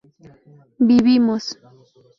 [0.87, 1.45] vivimos